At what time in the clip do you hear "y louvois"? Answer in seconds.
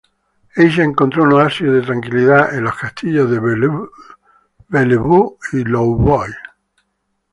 5.53-6.35